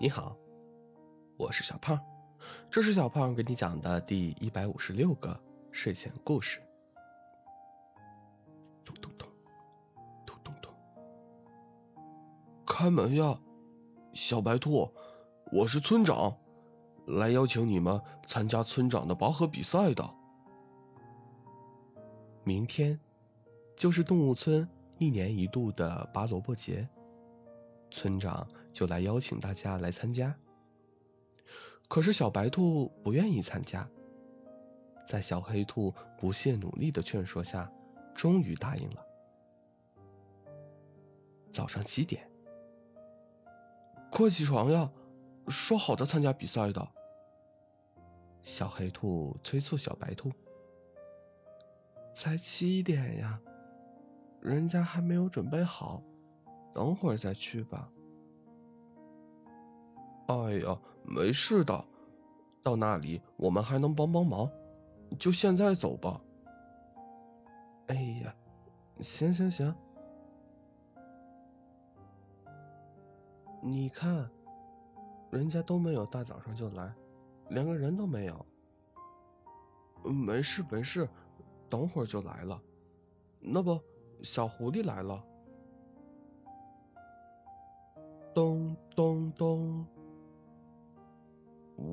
[0.00, 0.36] 你好，
[1.36, 1.98] 我是小胖，
[2.70, 5.36] 这是小胖给你讲的第一百五十六个
[5.72, 6.62] 睡前故事。
[8.84, 9.28] 咚咚咚，
[10.24, 10.72] 咚咚咚，
[12.64, 13.36] 开门呀，
[14.12, 14.88] 小白兔，
[15.50, 16.32] 我是村长，
[17.08, 20.08] 来邀请你们参加村长的拔河比赛的。
[22.44, 22.96] 明天
[23.76, 24.66] 就是动物村
[24.98, 26.88] 一年一度的拔萝卜节。
[27.90, 28.46] 村长
[28.78, 30.32] 就来邀请大家来参加，
[31.88, 33.84] 可是小白兔不愿意参加。
[35.04, 37.68] 在小黑兔不懈努力的劝说下，
[38.14, 39.04] 终于答应了。
[41.50, 42.30] 早上七点，
[44.12, 44.88] 快起床呀！
[45.48, 46.88] 说好的参加比赛的。
[48.44, 50.30] 小黑兔催促小白兔
[52.14, 53.40] ：“才七点呀，
[54.40, 56.00] 人家还没有准备好。”
[56.72, 57.90] 等会儿再去吧。
[60.28, 61.84] 哎呀，没事的，
[62.62, 64.50] 到那里我们还能帮帮忙，
[65.18, 66.20] 就现在走吧。
[67.86, 68.34] 哎呀，
[69.00, 69.74] 行行行。
[73.62, 74.30] 你看，
[75.30, 76.94] 人家都没有大早上就来，
[77.48, 78.46] 连个人都没有。
[80.04, 81.08] 没事没事，
[81.68, 82.60] 等会儿就来了。
[83.40, 83.80] 那不，
[84.22, 85.24] 小狐狸来了。
[88.32, 89.67] 咚咚咚！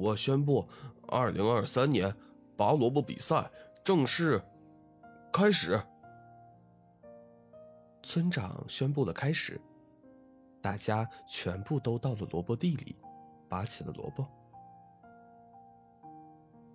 [0.06, 0.64] 我宣布，
[1.08, 2.16] 二零二三年
[2.56, 3.50] 拔萝卜比赛
[3.84, 4.40] 正式
[5.34, 5.82] 开始。
[8.04, 9.60] 村长宣布了开始，
[10.62, 12.96] 大家全部都到了萝卜地里，
[13.50, 14.28] 拔起了萝卜。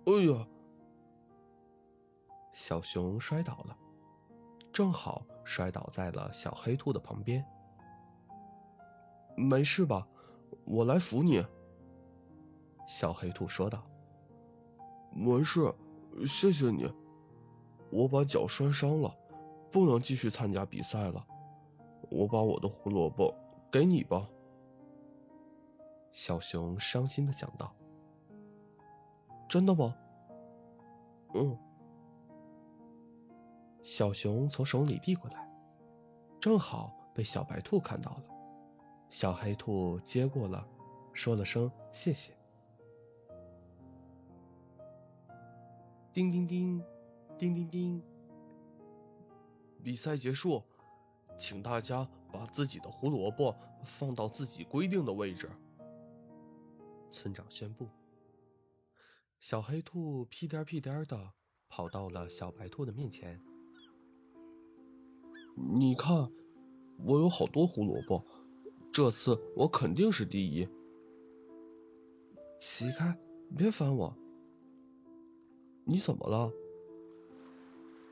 [0.07, 0.45] 哎呀！
[2.51, 3.77] 小熊摔倒了，
[4.73, 7.45] 正好摔倒在了小黑兔的旁边。
[9.37, 10.05] 没事吧？
[10.65, 11.41] 我来扶你。”
[12.91, 13.81] 小黑兔说道。
[15.15, 15.73] “没事，
[16.27, 16.93] 谢谢你。
[17.89, 19.15] 我把脚摔伤了，
[19.71, 21.25] 不能继续参加比赛了。
[22.09, 23.33] 我把我的胡萝卜
[23.71, 24.27] 给你吧。”
[26.11, 27.73] 小熊伤心的讲道。
[29.47, 29.95] “真的吗
[31.33, 31.57] ？”“嗯。”
[33.81, 35.49] 小熊从手里递过来，
[36.41, 38.23] 正好被小白兔看到了。
[39.09, 40.67] 小黑兔接过了，
[41.13, 42.33] 说了声谢谢。
[46.13, 46.83] 叮叮叮，
[47.37, 48.03] 叮叮叮。
[49.81, 50.61] 比赛结束，
[51.39, 53.55] 请大家把自己的胡萝卜
[53.85, 55.49] 放到自己规定的位置。
[57.09, 57.87] 村长宣布。
[59.39, 61.31] 小黑兔屁颠屁颠的
[61.67, 63.41] 跑到了小白兔的面前。
[65.55, 66.29] 你看，
[66.99, 68.23] 我有好多胡萝卜。
[68.91, 70.67] 这次我肯定是第一。
[72.59, 73.17] 起开，
[73.55, 74.15] 别烦我。
[75.83, 76.51] 你怎么了？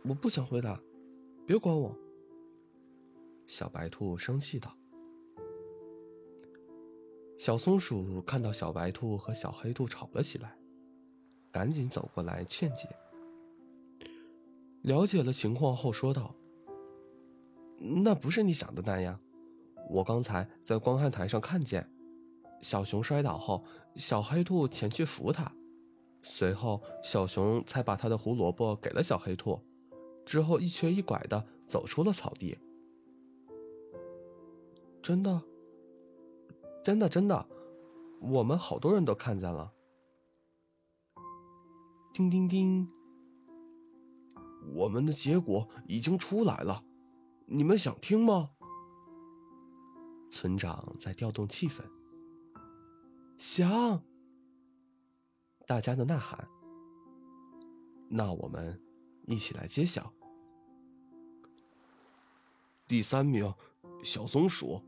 [0.04, 0.82] 我不想回答，
[1.46, 1.96] 别管我。
[3.48, 4.76] 小白兔生气道。
[7.38, 10.58] 小松鼠看到小白兔和小黑兔吵了起来，
[11.52, 12.90] 赶紧走过来劝解。
[14.82, 16.36] 了解了情况后说道
[18.04, 19.20] ：“那不是你想的那样。”
[19.90, 21.90] 我刚才在观看台上看见，
[22.62, 23.64] 小熊摔倒后，
[23.96, 25.52] 小黑兔前去扶他，
[26.32, 29.60] 随后小熊才把他的胡萝卜给了小黑兔，
[30.24, 32.56] 之后一瘸一拐的走出了草地。
[35.02, 35.42] 真的，
[36.84, 37.50] 真的，真的，
[38.22, 39.74] 我们好多人都看见了。
[42.14, 42.88] 叮叮叮，
[44.76, 46.84] 我们的结果已经出来了，
[47.48, 48.52] 你们想听吗？
[50.30, 51.82] 村长在调动气氛，
[53.36, 54.04] 想
[55.70, 56.50] 大家的呐喊。
[58.10, 58.82] 那我们
[59.28, 60.12] 一起来揭晓：
[62.88, 63.54] 第三名，
[64.04, 64.82] 小松鼠；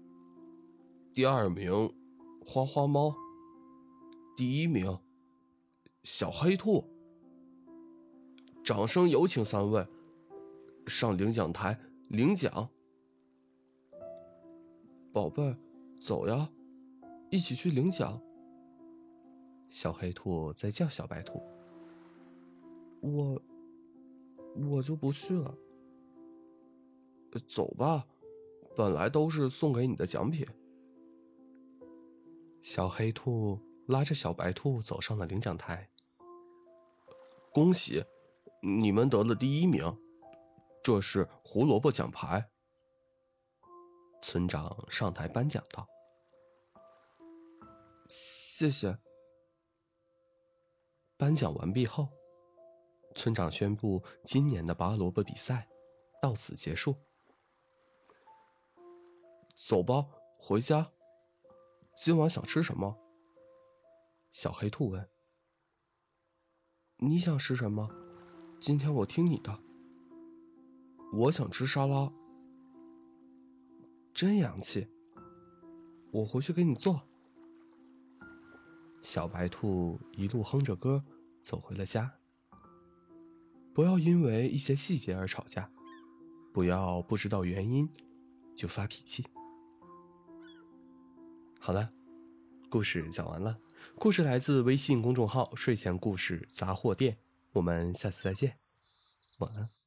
[1.14, 1.72] 第二名，
[2.44, 3.14] 花花猫；
[4.36, 4.98] 第一名，
[6.04, 6.84] 小黑兔。
[8.64, 9.88] 掌声有请三位
[10.88, 11.80] 上领奖台
[12.10, 12.68] 领奖。
[15.14, 15.56] 宝贝，
[16.00, 16.50] 走呀，
[17.30, 18.20] 一起去领奖。
[19.72, 21.42] 小黑兔在叫小白兔，
[23.00, 23.42] 我
[24.70, 25.58] 我就不去了。
[27.48, 28.06] 走吧，
[28.76, 30.46] 本来都是送给你的奖品。
[32.62, 33.58] 小黑兔
[33.88, 35.90] 拉着小白兔走上了领奖台。
[37.54, 38.04] 恭喜，
[38.62, 39.98] 你们得了第一名，
[40.84, 42.46] 这是胡萝卜奖牌。
[44.22, 45.88] 村长上台颁奖道
[48.10, 49.00] ：“谢谢。
[51.22, 52.10] 颁奖完毕后，
[53.14, 55.70] 村长宣布今年的拔萝卜比赛
[56.20, 56.96] 到此结束。
[59.56, 60.08] 走吧，
[60.40, 60.92] 回家。
[61.96, 62.98] 今晚想吃什么？
[64.32, 65.08] 小黑兔问。
[66.98, 67.88] 你想吃什么？
[68.60, 69.60] 今天我听你的。
[71.14, 72.12] 我想吃沙拉。
[74.12, 74.90] 真洋气。
[76.12, 77.00] 我回去给你做。
[79.02, 81.04] 小白兔一路哼着歌
[81.42, 82.12] 走回了家。
[83.74, 85.72] 不要因为一些细节而吵架，
[86.54, 87.90] 不要不知道原因
[88.56, 89.26] 就发脾气。
[91.60, 91.90] 好了，
[92.70, 93.58] 故事讲完了。
[93.96, 97.18] 故事来自微信公众号“睡前故事杂货店”。
[97.54, 98.54] 我们下次再见，
[99.40, 99.81] 晚安。